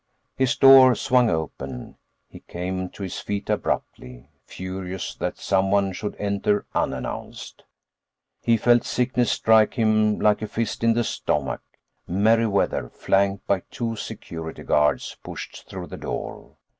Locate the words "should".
5.93-6.15